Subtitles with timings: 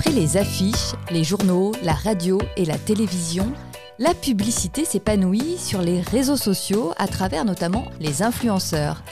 [0.00, 3.52] Après les affiches, les journaux, la radio et la télévision,
[3.98, 9.02] la publicité s'épanouit sur les réseaux sociaux à travers notamment les influenceurs.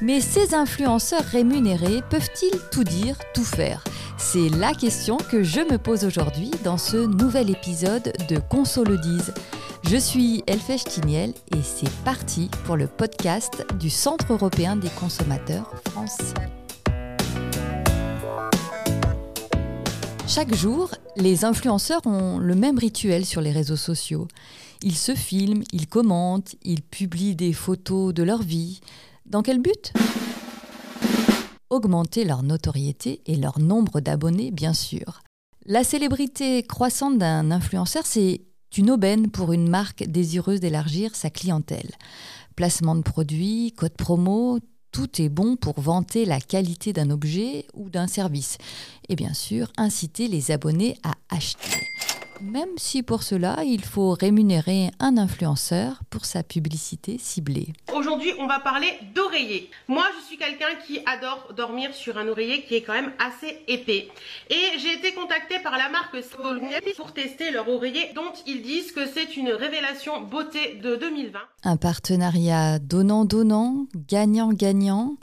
[0.00, 3.82] Mais ces influenceurs rémunérés peuvent-ils tout dire, tout faire?
[4.18, 9.34] C'est la question que je me pose aujourd'hui dans ce nouvel épisode de Consolodise.
[9.82, 15.72] Je suis Elfèche Tiniel et c'est parti pour le podcast du Centre européen des consommateurs
[15.90, 16.34] France.
[20.28, 24.26] Chaque jour, les influenceurs ont le même rituel sur les réseaux sociaux.
[24.82, 28.80] Ils se filment, ils commentent, ils publient des photos de leur vie.
[29.24, 29.92] Dans quel but?
[31.70, 35.20] Augmenter leur notoriété et leur nombre d'abonnés, bien sûr.
[35.64, 38.42] La célébrité croissante d'un influenceur, c'est
[38.76, 41.90] une aubaine pour une marque désireuse d'élargir sa clientèle.
[42.56, 44.58] Placement de produits, code promo,
[44.96, 48.56] tout est bon pour vanter la qualité d'un objet ou d'un service.
[49.10, 51.85] Et bien sûr, inciter les abonnés à acheter
[52.40, 57.72] même si pour cela, il faut rémunérer un influenceur pour sa publicité ciblée.
[57.94, 59.70] Aujourd'hui, on va parler d'oreiller.
[59.88, 63.58] Moi, je suis quelqu'un qui adore dormir sur un oreiller qui est quand même assez
[63.68, 64.08] épais.
[64.50, 68.92] Et j'ai été contactée par la marque Solnier pour tester leur oreiller dont ils disent
[68.92, 71.38] que c'est une révélation beauté de 2020.
[71.64, 75.16] Un partenariat donnant-donnant, gagnant-gagnant.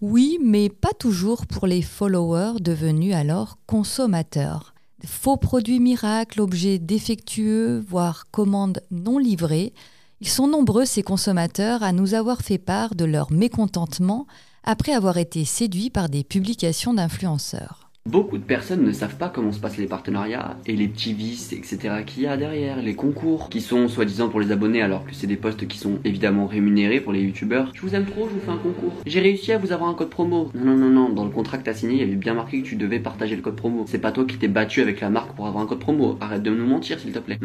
[0.00, 4.74] Oui, mais pas toujours pour les followers devenus alors consommateurs
[5.06, 9.72] faux produits miracles, objets défectueux, voire commandes non livrées,
[10.20, 14.26] ils sont nombreux ces consommateurs à nous avoir fait part de leur mécontentement
[14.64, 17.79] après avoir été séduits par des publications d'influenceurs.
[18.08, 21.52] Beaucoup de personnes ne savent pas comment se passent les partenariats et les petits vices,
[21.52, 22.02] etc.
[22.04, 25.26] qu'il y a derrière, les concours qui sont soi-disant pour les abonnés alors que c'est
[25.26, 27.70] des postes qui sont évidemment rémunérés pour les youtubeurs.
[27.74, 28.94] Je vous aime trop, je vous fais un concours.
[29.06, 30.50] J'ai réussi à vous avoir un code promo.
[30.54, 32.62] Non, non, non, non, dans le contrat que t'as signé, il y avait bien marqué
[32.62, 33.84] que tu devais partager le code promo.
[33.86, 36.16] C'est pas toi qui t'es battu avec la marque pour avoir un code promo.
[36.20, 37.38] Arrête de nous mentir s'il te plaît.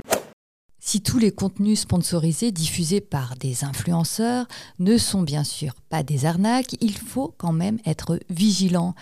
[0.95, 4.47] Si tous les contenus sponsorisés diffusés par des influenceurs
[4.79, 8.95] ne sont bien sûr pas des arnaques, il faut quand même être vigilant.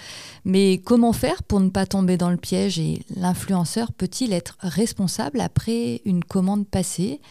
[0.44, 5.40] Mais comment faire pour ne pas tomber dans le piège et l'influenceur peut-il être responsable
[5.40, 7.22] après une commande passée?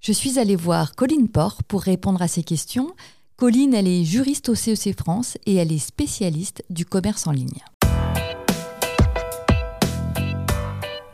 [0.00, 2.90] Je suis allée voir Colline Port pour répondre à ces questions.
[3.36, 7.30] Colline, elle est juriste au CEC e France et elle est spécialiste du commerce en
[7.30, 7.62] ligne.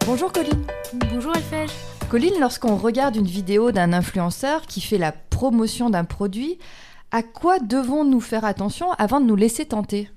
[0.06, 0.65] Bonjour Colline.
[1.12, 1.71] Bonjour Alfège.
[2.11, 6.59] Colline, lorsqu'on regarde une vidéo d'un influenceur qui fait la promotion d'un produit,
[7.11, 10.11] à quoi devons-nous faire attention avant de nous laisser tenter?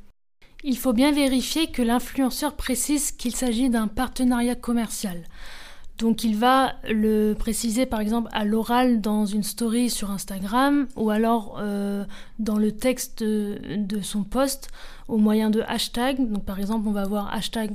[0.64, 5.24] Il faut bien vérifier que l'influenceur précise qu'il s'agit d'un partenariat commercial.
[5.98, 11.09] Donc il va le préciser par exemple à l'oral dans une story sur Instagram ou
[11.09, 12.06] alors euh,
[12.38, 14.69] dans le texte de, son post
[15.08, 16.31] au moyen de hashtags.
[16.31, 17.72] Donc par exemple on va avoir hashtag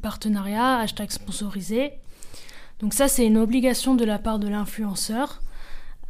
[0.00, 1.92] partenariat, hashtag sponsorisé.
[2.80, 5.42] Donc ça, c'est une obligation de la part de l'influenceur.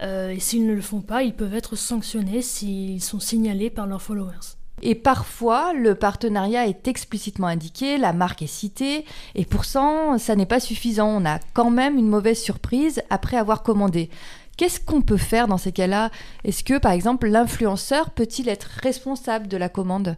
[0.03, 3.87] Euh, et s'ils ne le font pas, ils peuvent être sanctionnés s'ils sont signalés par
[3.87, 4.57] leurs followers.
[4.83, 10.45] Et parfois, le partenariat est explicitement indiqué, la marque est citée, et pourtant, ça n'est
[10.45, 11.09] pas suffisant.
[11.09, 14.11] On a quand même une mauvaise surprise après avoir commandé.
[14.59, 16.11] Qu'est-ce qu'on peut faire dans ces cas-là?
[16.45, 20.17] Est-ce que, par exemple, l'influenceur peut-il être responsable de la commande?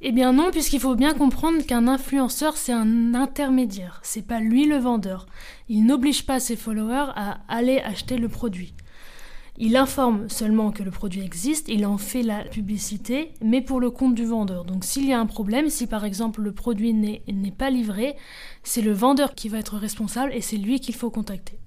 [0.00, 4.00] Eh bien non, puisqu'il faut bien comprendre qu'un influenceur, c'est un intermédiaire.
[4.04, 5.26] C'est pas lui le vendeur.
[5.68, 8.74] Il n'oblige pas ses followers à aller acheter le produit.
[9.60, 13.90] Il informe seulement que le produit existe, il en fait la publicité, mais pour le
[13.90, 14.64] compte du vendeur.
[14.64, 18.14] Donc s'il y a un problème, si par exemple le produit n'est pas livré,
[18.62, 21.58] c'est le vendeur qui va être responsable et c'est lui qu'il faut contacter.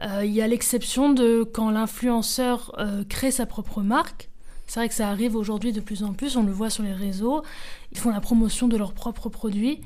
[0.00, 4.29] Euh, il y a l'exception de quand l'influenceur euh, crée sa propre marque,
[4.70, 6.92] c'est vrai que ça arrive aujourd'hui de plus en plus, on le voit sur les
[6.92, 7.42] réseaux,
[7.90, 9.80] ils font la promotion de leurs propres produits.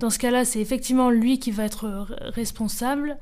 [0.00, 3.16] Dans ce cas-là, c'est effectivement lui qui va être responsable,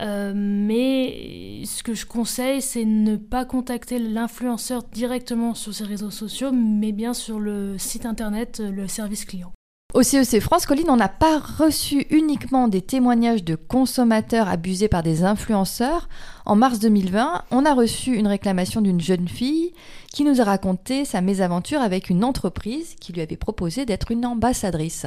[0.00, 6.10] euh, mais ce que je conseille, c'est ne pas contacter l'influenceur directement sur ses réseaux
[6.10, 9.52] sociaux, mais bien sur le site internet, le service client.
[9.92, 14.86] Au CEC e France, Colline, on n'a pas reçu uniquement des témoignages de consommateurs abusés
[14.86, 16.08] par des influenceurs.
[16.46, 19.72] En mars 2020, on a reçu une réclamation d'une jeune fille
[20.12, 24.24] qui nous a raconté sa mésaventure avec une entreprise qui lui avait proposé d'être une
[24.24, 25.06] ambassadrice.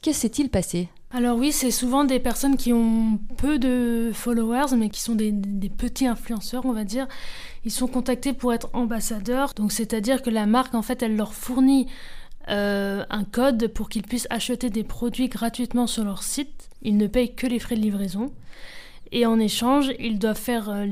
[0.00, 0.88] Qu'est-ce s'est-il passé?
[1.12, 5.32] Alors oui, c'est souvent des personnes qui ont peu de followers, mais qui sont des,
[5.32, 7.06] des, petits influenceurs, on va dire.
[7.64, 11.34] Ils sont contactés pour être ambassadeurs, donc c'est-à-dire que la marque, en fait, elle leur
[11.34, 11.86] fournit
[12.50, 16.68] euh, un code pour qu'ils puissent acheter des produits gratuitement sur leur site.
[16.82, 18.32] Ils ne payent que les frais de livraison.
[19.12, 20.86] Et en échange, ils doivent faire euh,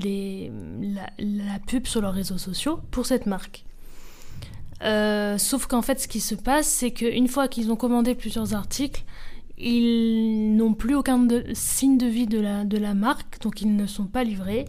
[1.18, 3.64] la, pub sur leurs réseaux sociaux pour cette marque.
[4.82, 8.54] Euh, sauf qu'en fait, ce qui se passe, c'est qu'une fois qu'ils ont commandé plusieurs
[8.54, 9.04] articles,
[9.58, 13.86] Ils n'ont plus aucun signe de vie de la, de la marque, donc ils ne
[13.86, 14.64] sont pas livrés.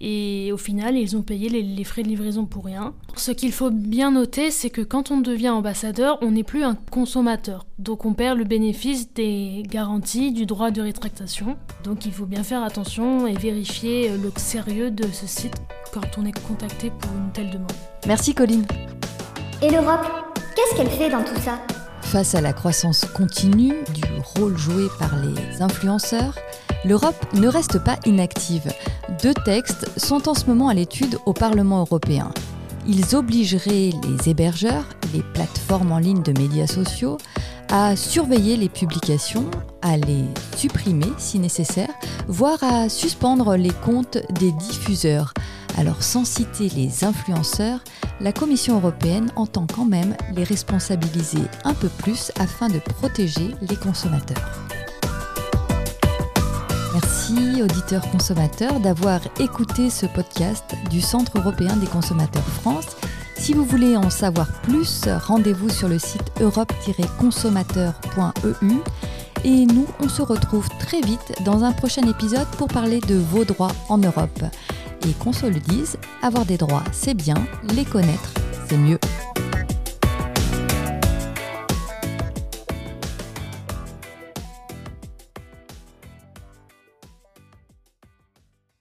[0.00, 2.94] Et au final, ils ont payé les, frais de livraison pour rien.
[3.16, 6.74] Ce qu'il faut bien noter, c'est que quand on devient ambassadeur, on n'est plus un
[6.74, 7.66] consommateur.
[7.78, 11.56] Donc on perd le bénéfice des garanties du droit de rétractation.
[11.84, 15.56] Donc il faut bien faire attention et vérifier le sérieux de ce site
[15.92, 17.72] quand on est contacté pour une telle demande.
[18.06, 18.64] Merci Colline.
[19.60, 20.06] Et l'Europe,
[20.56, 21.58] qu'est-ce qu'elle fait dans tout ça?
[22.02, 24.02] Face à la croissance continue du
[24.34, 26.34] rôle joué par les influenceurs,
[26.84, 28.72] l'Europe ne reste pas inactive.
[29.22, 32.32] Deux textes sont en ce moment à l'étude au Parlement européen.
[32.86, 37.18] Ils obligeraient les hébergeurs, les plateformes en ligne de médias sociaux,
[37.70, 39.48] à surveiller les publications,
[39.82, 40.24] à les
[40.56, 41.90] supprimer si nécessaire,
[42.26, 45.34] voire à suspendre les comptes des diffuseurs.
[45.78, 47.80] Alors sans citer les influenceurs,
[48.20, 53.76] la Commission européenne entend quand même les responsabiliser un peu plus afin de protéger les
[53.76, 54.79] consommateurs.
[57.10, 62.96] Merci auditeurs consommateurs d'avoir écouté ce podcast du Centre européen des consommateurs France.
[63.36, 68.74] Si vous voulez en savoir plus, rendez-vous sur le site europe-consommateur.eu
[69.42, 73.44] et nous, on se retrouve très vite dans un prochain épisode pour parler de vos
[73.44, 74.44] droits en Europe.
[75.04, 77.34] Et qu'on se le dise, avoir des droits, c'est bien,
[77.74, 78.34] les connaître,
[78.68, 79.00] c'est mieux.